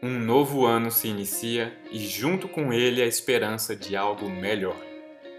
[0.00, 4.76] Um novo ano se inicia e, junto com ele, a esperança de algo melhor.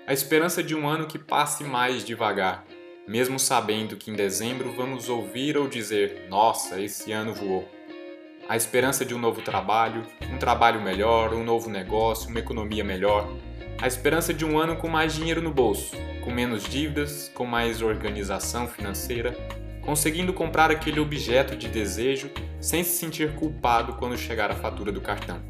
[0.05, 2.65] A esperança de um ano que passe mais devagar,
[3.07, 7.69] mesmo sabendo que em dezembro vamos ouvir ou dizer: Nossa, esse ano voou.
[8.49, 13.33] A esperança de um novo trabalho, um trabalho melhor, um novo negócio, uma economia melhor.
[13.81, 17.81] A esperança de um ano com mais dinheiro no bolso, com menos dívidas, com mais
[17.81, 19.37] organização financeira,
[19.89, 22.29] conseguindo comprar aquele objeto de desejo
[22.61, 25.41] sem se sentir culpado quando chegar a fatura do cartão.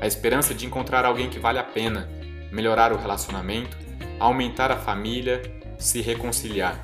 [0.00, 2.08] A esperança de encontrar alguém que vale a pena,
[2.50, 3.76] melhorar o relacionamento,
[4.18, 5.42] aumentar a família,
[5.76, 6.82] se reconciliar.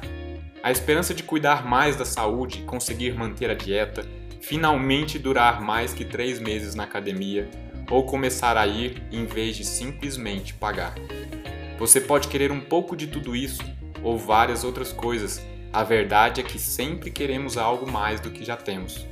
[0.63, 4.07] A esperança de cuidar mais da saúde, conseguir manter a dieta,
[4.43, 7.49] finalmente durar mais que três meses na academia
[7.91, 10.95] ou começar a ir em vez de simplesmente pagar.
[11.79, 13.63] Você pode querer um pouco de tudo isso
[14.03, 15.43] ou várias outras coisas
[15.75, 19.05] a verdade é que sempre queremos algo mais do que já temos.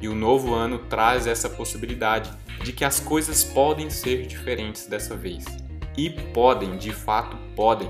[0.00, 2.28] E o novo ano traz essa possibilidade
[2.64, 5.44] de que as coisas podem ser diferentes dessa vez.
[5.96, 7.88] E podem, de fato podem.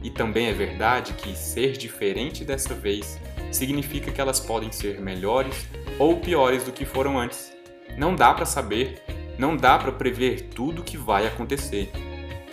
[0.00, 3.18] E também é verdade que ser diferente dessa vez
[3.50, 5.66] significa que elas podem ser melhores
[5.98, 7.52] ou piores do que foram antes.
[7.98, 9.02] Não dá para saber,
[9.36, 11.90] não dá para prever tudo o que vai acontecer.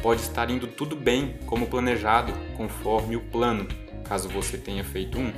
[0.02, 3.68] Pode estar indo tudo bem, como planejado, conforme o plano,
[4.14, 5.34] caso você tenha feito um,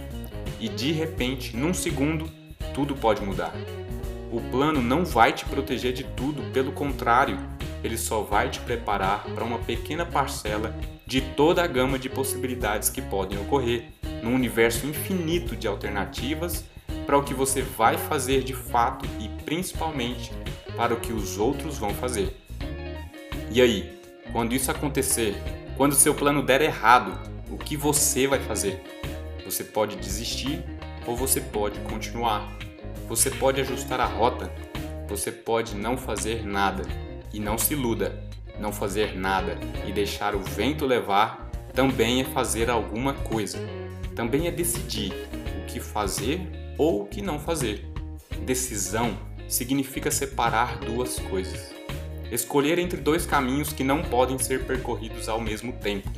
[0.59, 2.29] e de repente, num segundo,
[2.73, 3.53] tudo pode mudar.
[4.29, 7.39] O plano não vai te proteger de tudo, pelo contrário,
[7.81, 12.89] ele só vai te preparar para uma pequena parcela de toda a gama de possibilidades
[12.89, 13.85] que podem ocorrer,
[14.21, 16.65] num universo infinito de alternativas
[17.05, 20.33] para o que você vai fazer de fato e principalmente
[20.75, 22.35] para o que os outros vão fazer.
[23.49, 23.97] E aí,
[24.33, 25.33] quando isso acontecer,
[25.77, 27.34] quando seu plano der errado,
[27.65, 28.81] que você vai fazer.
[29.43, 30.63] Você pode desistir
[31.05, 32.55] ou você pode continuar.
[33.09, 34.51] Você pode ajustar a rota.
[35.09, 36.83] Você pode não fazer nada.
[37.33, 38.23] E não se iluda.
[38.59, 43.59] Não fazer nada e deixar o vento levar também é fazer alguma coisa.
[44.15, 45.11] Também é decidir
[45.61, 46.39] o que fazer
[46.77, 47.85] ou o que não fazer.
[48.45, 49.17] Decisão
[49.49, 51.73] significa separar duas coisas.
[52.31, 56.09] Escolher entre dois caminhos que não podem ser percorridos ao mesmo tempo.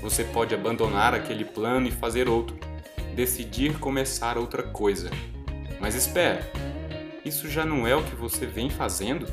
[0.00, 2.56] Você pode abandonar aquele plano e fazer outro,
[3.14, 5.10] decidir começar outra coisa.
[5.80, 6.50] Mas espera,
[7.24, 9.26] isso já não é o que você vem fazendo?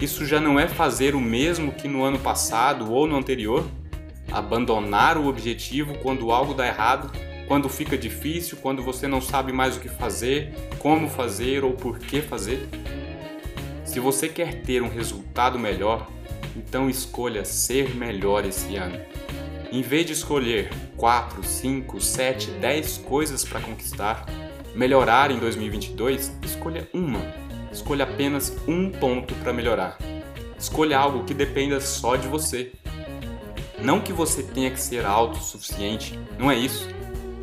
[0.00, 3.64] Isso já não é fazer o mesmo que no ano passado ou no anterior?
[4.30, 7.10] Abandonar o objetivo quando algo dá errado,
[7.46, 11.98] quando fica difícil, quando você não sabe mais o que fazer, como fazer ou por
[11.98, 12.68] que fazer?
[13.84, 16.06] Se você quer ter um resultado melhor,
[16.56, 19.00] então escolha ser melhor esse ano.
[19.72, 24.24] Em vez de escolher 4, 5, 7, 10 coisas para conquistar,
[24.74, 27.20] melhorar em 2022, escolha uma.
[27.72, 29.98] Escolha apenas um ponto para melhorar.
[30.58, 32.72] Escolha algo que dependa só de você.
[33.78, 36.88] Não que você tenha que ser autossuficiente, não é isso.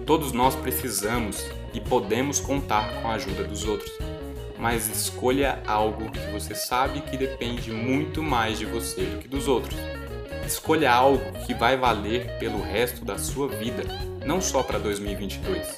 [0.05, 3.91] Todos nós precisamos e podemos contar com a ajuda dos outros.
[4.57, 9.47] Mas escolha algo que você sabe que depende muito mais de você do que dos
[9.47, 9.77] outros.
[10.45, 13.83] Escolha algo que vai valer pelo resto da sua vida,
[14.25, 15.77] não só para 2022.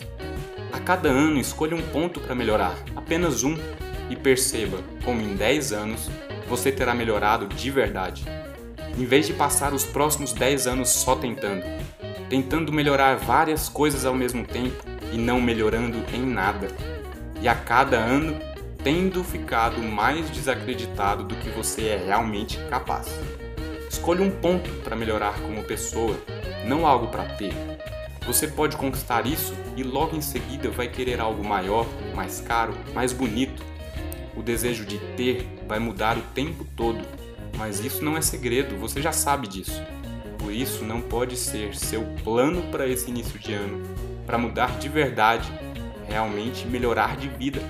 [0.73, 3.57] A cada ano, escolha um ponto para melhorar, apenas um,
[4.09, 6.09] e perceba como em 10 anos
[6.47, 8.25] você terá melhorado de verdade.
[8.97, 11.63] Em vez de passar os próximos 10 anos só tentando,
[12.29, 16.67] tentando melhorar várias coisas ao mesmo tempo e não melhorando em nada,
[17.41, 18.39] e a cada ano
[18.83, 23.07] tendo ficado mais desacreditado do que você é realmente capaz.
[23.95, 26.19] Escolha um ponto para melhorar como pessoa,
[26.65, 27.53] não algo para ter.
[28.27, 33.13] Você pode conquistar isso e logo em seguida vai querer algo maior, mais caro, mais
[33.13, 33.63] bonito.
[34.35, 36.99] O desejo de ter vai mudar o tempo todo,
[37.57, 39.81] mas isso não é segredo, você já sabe disso.
[40.37, 43.81] Por isso, não pode ser seu plano para esse início de ano,
[44.25, 45.49] para mudar de verdade,
[46.05, 47.61] realmente melhorar de vida.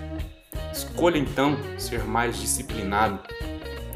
[0.73, 3.19] Escolha então ser mais disciplinado,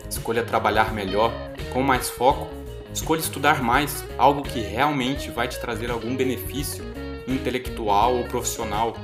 [0.08, 2.48] escolha trabalhar melhor com mais foco,
[2.94, 6.84] escolha estudar mais, algo que realmente vai te trazer algum benefício
[7.28, 8.96] intelectual ou profissional,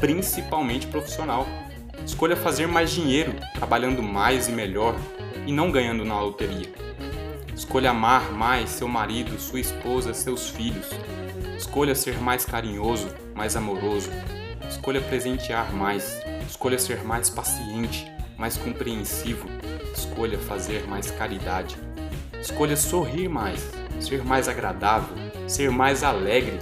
[0.00, 1.46] principalmente profissional.
[2.04, 4.96] Escolha fazer mais dinheiro, trabalhando mais e melhor
[5.46, 6.72] e não ganhando na loteria.
[7.54, 10.88] Escolha amar mais seu marido, sua esposa, seus filhos.
[11.56, 14.10] Escolha ser mais carinhoso, mais amoroso.
[14.68, 16.20] Escolha presentear mais.
[16.48, 19.48] Escolha ser mais paciente, mais compreensivo.
[19.94, 21.76] Escolha fazer mais caridade.
[22.42, 25.14] Escolha sorrir mais, ser mais agradável,
[25.46, 26.58] ser mais alegre.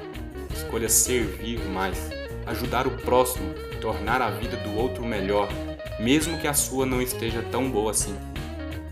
[0.55, 2.11] Escolha servir mais,
[2.45, 5.49] ajudar o próximo, tornar a vida do outro melhor.
[5.99, 8.15] mesmo que a sua não esteja tão boa assim.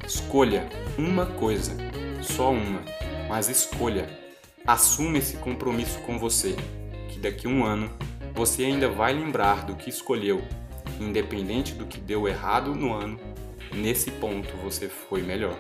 [0.07, 1.77] Escolha uma coisa,
[2.23, 2.81] só uma,
[3.29, 4.09] mas escolha.
[4.67, 6.57] Assuma esse compromisso com você,
[7.11, 7.91] que daqui a um ano
[8.35, 10.43] você ainda vai lembrar do que escolheu,
[10.99, 13.19] independente do que deu errado no ano,
[13.75, 15.59] nesse ponto você foi melhor.